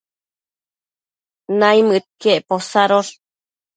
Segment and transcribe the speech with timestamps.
[1.59, 3.11] naimëdquiec posadosh